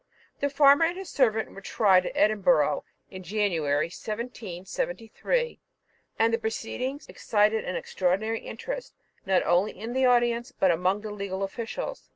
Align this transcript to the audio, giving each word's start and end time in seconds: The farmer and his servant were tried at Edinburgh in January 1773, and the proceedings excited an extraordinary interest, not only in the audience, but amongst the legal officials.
The 0.39 0.49
farmer 0.49 0.85
and 0.85 0.97
his 0.97 1.09
servant 1.11 1.51
were 1.51 1.61
tried 1.61 2.07
at 2.07 2.11
Edinburgh 2.17 2.85
in 3.11 3.21
January 3.21 3.85
1773, 3.85 5.59
and 6.17 6.33
the 6.33 6.39
proceedings 6.39 7.07
excited 7.07 7.63
an 7.65 7.75
extraordinary 7.75 8.39
interest, 8.39 8.95
not 9.27 9.43
only 9.45 9.77
in 9.79 9.93
the 9.93 10.05
audience, 10.07 10.51
but 10.51 10.71
amongst 10.71 11.03
the 11.03 11.11
legal 11.11 11.43
officials. 11.43 12.09